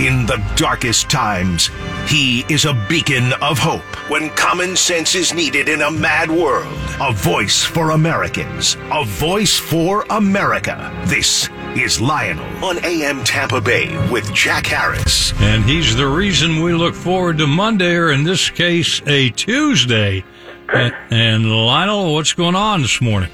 [0.00, 1.68] In the darkest times,
[2.06, 3.84] he is a beacon of hope.
[4.08, 9.58] When common sense is needed in a mad world, a voice for Americans, a voice
[9.58, 10.90] for America.
[11.04, 15.34] This is Lionel on AM Tampa Bay with Jack Harris.
[15.34, 20.24] And he's the reason we look forward to Monday, or in this case, a Tuesday.
[20.72, 23.28] And, and Lionel, what's going on this morning?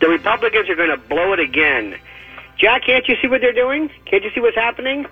[0.00, 1.96] The Republicans are going to blow it again.
[2.58, 3.88] Jack, can't you see what they're doing?
[4.04, 5.06] Can't you see what's happening?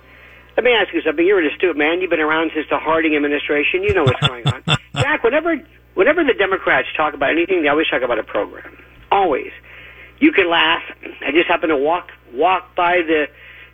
[0.55, 1.25] Let me ask you something.
[1.25, 2.01] You're an astute man.
[2.01, 3.83] You've been around since the Harding administration.
[3.83, 4.63] You know what's going on.
[4.95, 5.57] Jack, whenever
[5.95, 8.77] whenever the Democrats talk about anything, they always talk about a program.
[9.11, 9.51] Always.
[10.19, 10.81] You can laugh.
[11.25, 13.27] I just happened to walk walk by the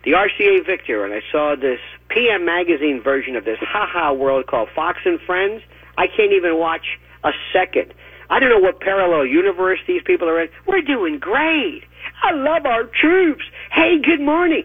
[0.04, 4.68] the RCA Victor, and I saw this PM magazine version of this haha world called
[4.74, 5.62] Fox and Friends.
[5.96, 7.94] I can't even watch a second.
[8.28, 10.48] I don't know what parallel universe these people are in.
[10.66, 11.84] We're doing great.
[12.22, 13.44] I love our troops.
[13.70, 14.64] Hey, good morning.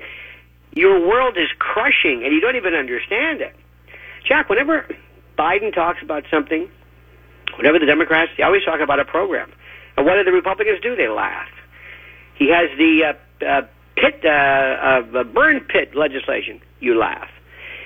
[0.77, 3.55] Your world is crushing, and you don't even understand it.
[4.27, 4.87] Jack, whenever
[5.37, 6.69] Biden talks about something,
[7.55, 9.51] whenever the Democrats, they always talk about a program.
[9.95, 10.95] And what do the Republicans do?
[10.95, 11.49] They laugh.
[12.35, 13.61] He has the uh, uh,
[13.95, 16.61] pit, uh, uh, burn pit legislation.
[16.79, 17.29] You laugh.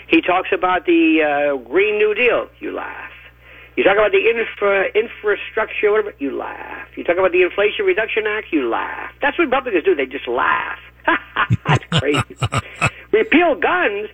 [0.07, 2.49] He talks about the uh, Green New Deal.
[2.59, 3.11] You laugh.
[3.77, 6.89] You talk about the infra, infrastructure, whatever, you laugh.
[6.97, 9.13] You talk about the Inflation Reduction Act, you laugh.
[9.21, 9.95] That's what Republicans do.
[9.95, 10.77] They just laugh.
[11.91, 12.35] Crazy.
[13.11, 14.09] Repeal guns?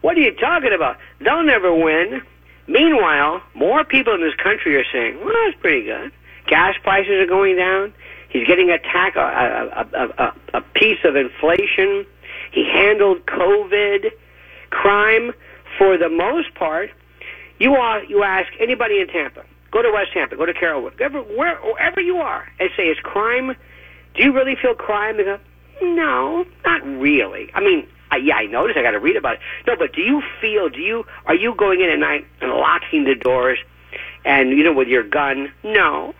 [0.00, 0.98] What are you talking about?
[1.20, 2.22] They'll never win.
[2.68, 6.12] Meanwhile, more people in this country are saying, well, that's pretty good.
[6.46, 7.92] Gas prices are going down.
[8.28, 12.06] He's getting a, a, a, a, a piece of inflation.
[12.52, 14.10] He handled COVID.
[14.70, 15.32] Crime,
[15.78, 16.90] for the most part,
[17.58, 21.22] you are, you ask anybody in Tampa, go to West Tampa, go to Carrollwood, wherever,
[21.22, 23.54] wherever you are, and say, is crime,
[24.14, 25.16] do you really feel crime?
[25.18, 25.38] Go,
[25.82, 27.50] no, not really.
[27.54, 28.78] I mean, I, yeah, I noticed.
[28.78, 29.40] I got to read about it.
[29.66, 30.68] No, but do you feel?
[30.68, 33.58] Do you are you going in at night and locking the doors,
[34.24, 35.52] and you know with your gun?
[35.64, 36.14] No.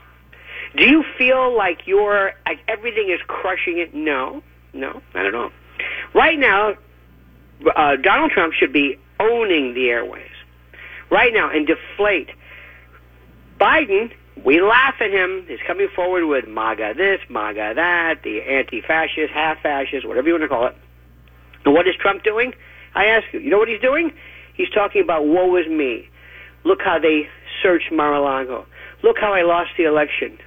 [0.77, 3.95] Do you feel like you're like everything is crushing it?
[3.95, 5.51] No, no, not at all.
[6.15, 6.75] Right now,
[7.75, 10.31] uh, Donald Trump should be owning the airways
[11.11, 12.31] right now and deflate.
[13.59, 14.13] Biden,
[14.45, 15.45] we laugh at him.
[15.49, 20.49] He's coming forward with MAGA this, MAGA that, the anti-fascist, half-fascist, whatever you want to
[20.49, 20.77] call it.
[21.65, 22.55] And what is Trump doing?
[22.95, 24.13] I ask you, you know what he's doing?
[24.55, 26.09] He's talking about woe is me.
[26.65, 27.29] Look how they
[27.63, 28.67] searched Mar-a-Lago.
[29.03, 30.39] Look how I lost the election.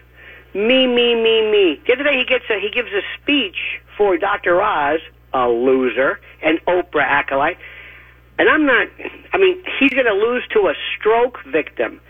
[0.53, 1.81] Me, me, me, me.
[1.85, 4.61] The other day he gets a, he gives a speech for Dr.
[4.61, 4.99] Oz,
[5.33, 7.57] a loser, an Oprah acolyte.
[8.39, 8.87] And I'm not,
[9.33, 12.01] I mean, he's going to lose to a stroke victim.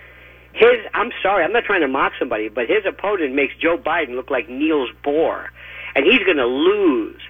[0.54, 4.16] His, I'm sorry, I'm not trying to mock somebody, but his opponent makes Joe Biden
[4.16, 5.48] look like Niels Bohr.
[5.96, 7.22] And he's going to lose.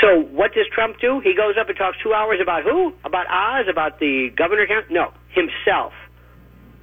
[0.00, 1.20] So what does Trump do?
[1.20, 2.94] He goes up and talks two hours about who?
[3.04, 3.66] About Oz?
[3.68, 4.66] About the governor?
[4.90, 5.92] No, himself.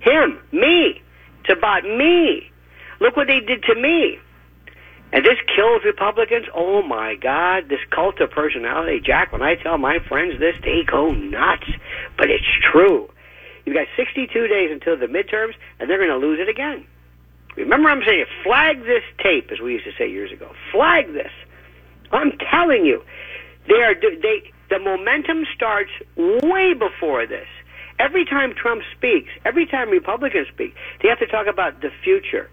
[0.01, 0.39] Him.
[0.51, 1.01] Me.
[1.41, 2.51] It's about me.
[2.99, 4.19] Look what they did to me.
[5.13, 6.47] And this kills Republicans.
[6.53, 8.99] Oh my God, this cult of personality.
[8.99, 11.69] Jack, when I tell my friends this, they go nuts.
[12.17, 13.09] But it's true.
[13.67, 16.87] You've got 62 days until the midterms, and they're going to lose it again.
[17.57, 20.53] Remember, I'm saying, flag this tape, as we used to say years ago.
[20.71, 21.33] Flag this.
[22.13, 23.03] I'm telling you,
[23.67, 27.47] they are they the momentum starts way before this.
[27.99, 30.73] Every time Trump speaks, every time Republicans speak,
[31.03, 32.49] they have to talk about the future.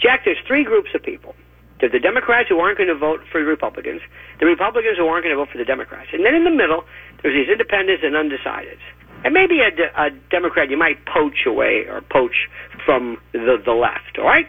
[0.00, 1.34] Jack, there's three groups of people.
[1.80, 4.00] There's the Democrats who aren't going to vote for the Republicans,
[4.40, 6.84] the Republicans who aren't going to vote for the Democrats, and then in the middle,
[7.22, 8.80] there's these independents and undecideds.
[9.24, 9.70] And maybe a,
[10.00, 12.48] a Democrat you might poach away or poach
[12.84, 14.46] from the, the left, all right?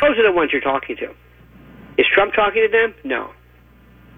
[0.00, 1.10] Those are the ones you're talking to.
[1.96, 2.94] Is Trump talking to them?
[3.02, 3.32] No.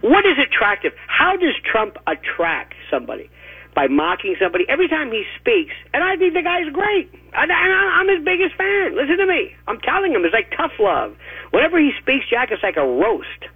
[0.01, 0.93] What is attractive?
[1.07, 3.31] How does Trump attract somebody?
[3.75, 7.09] By mocking somebody every time he speaks, and I think the guy's great.
[7.33, 8.95] And I'm his biggest fan.
[8.95, 9.55] Listen to me.
[9.67, 11.17] I'm telling him, it's like tough love.
[11.53, 13.49] Whenever he speaks, Jack, it's like a roast.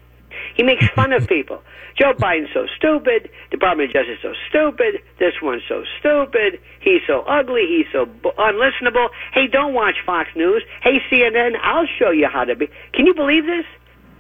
[0.57, 1.63] He makes fun of people.
[1.99, 3.31] Joe Biden's so stupid.
[3.51, 5.03] Department of Justice so stupid.
[5.19, 6.61] This one's so stupid.
[6.81, 7.67] He's so ugly.
[7.69, 9.09] He's so unlistenable.
[9.33, 10.63] Hey, don't watch Fox News.
[10.83, 12.69] Hey, CNN, I'll show you how to be.
[12.93, 13.67] Can you believe this?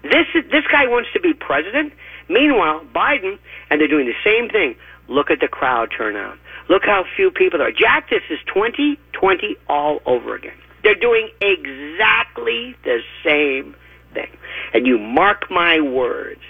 [0.03, 1.93] This this guy wants to be president.
[2.29, 3.39] Meanwhile, Biden,
[3.71, 4.77] and they're doing the same thing.
[5.09, 6.39] Look at the crowd turnout.
[6.69, 7.73] Look how few people are.
[7.73, 10.57] Jack, this is 2020 all over again.
[10.83, 13.75] They're doing exactly the same
[14.15, 14.31] thing.
[14.75, 16.41] And you mark my words.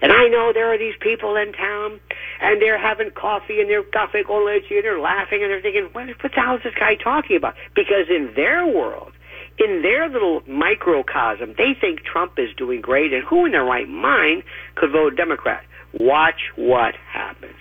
[0.00, 2.00] And I know there are these people in town,
[2.40, 5.88] and they're having coffee, and they're cafe con leche, and they're laughing, and they're thinking,
[5.92, 7.54] what, what the hell is this guy talking about?
[7.74, 9.12] Because in their world,
[9.58, 13.88] in their little microcosm, they think Trump is doing great, and who in their right
[13.88, 14.44] mind
[14.76, 15.64] could vote Democrat?
[15.92, 17.58] Watch what happens.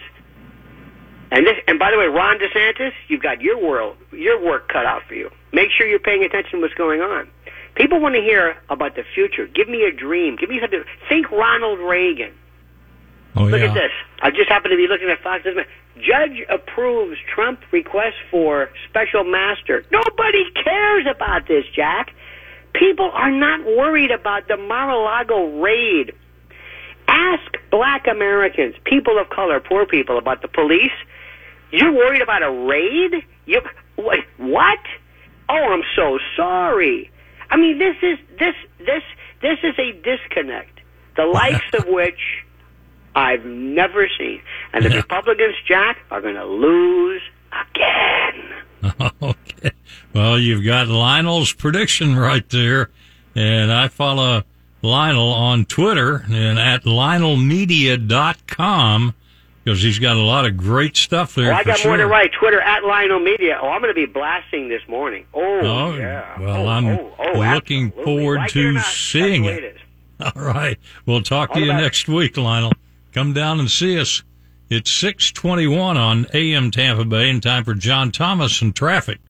[1.31, 4.85] And this, and by the way, Ron DeSantis, you've got your world, your work cut
[4.85, 5.29] out for you.
[5.51, 7.27] Make sure you're paying attention to what's going on.
[7.77, 9.45] People want to hear about the future.
[9.45, 10.35] Give me a dream.
[10.35, 10.83] Give me something.
[11.07, 12.33] Think Ronald Reagan.
[13.35, 13.67] Oh, Look yeah.
[13.67, 13.91] at this.
[14.19, 15.45] I just happened to be looking at Fox.
[15.45, 15.63] News.
[15.97, 19.85] Judge approves Trump request for special master.
[19.91, 22.13] Nobody cares about this, Jack.
[22.73, 26.13] People are not worried about the Mar-a-Lago raid.
[27.07, 30.91] Ask black Americans, people of color, poor people, about the police.
[31.71, 33.23] You're worried about a raid?
[33.45, 33.61] You
[33.95, 34.79] what?
[35.47, 37.11] Oh, I'm so sorry.
[37.49, 39.03] I mean, this is this this
[39.41, 40.79] this is a disconnect,
[41.15, 42.19] the likes of which
[43.15, 44.41] I've never seen.
[44.73, 44.97] And the Yeah.
[44.97, 47.21] Republicans, Jack, are going to lose
[47.51, 48.53] again.
[49.21, 49.71] okay.
[50.13, 52.89] Well, you've got Lionel's prediction right there.
[53.35, 54.43] And I follow
[54.81, 59.13] Lionel on Twitter and at lionelmedia.com
[59.67, 61.51] because he's got a lot of great stuff there.
[61.51, 62.31] Oh, I got more to write.
[62.39, 63.59] Twitter at Lionel Media.
[63.61, 65.25] Oh, I'm going to be blasting this morning.
[65.33, 66.39] Oh, Oh, yeah.
[66.39, 68.03] well, Oh, I'm oh, oh, looking absolutely.
[68.05, 69.47] forward Like to seeing it.
[69.55, 69.75] the way it.
[69.75, 70.31] is.
[70.37, 70.79] All right.
[71.05, 71.83] We'll talk to you about it.
[71.83, 72.71] next week, Lionel.
[73.11, 74.23] Come down and see us.
[74.69, 79.19] It's 621 on AM Tampa Bay and time for John Thomas and traffic.